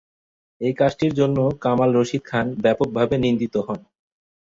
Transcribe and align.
এই 0.61 0.73
কাজটির 0.73 1.13
জন্য 1.13 1.37
কামাল 1.63 1.89
রশিদ 1.93 2.23
খান 2.25 2.45
ব্যাপকভাবে 2.63 3.15
নিন্দিত 3.17 3.55
হন। 3.65 3.79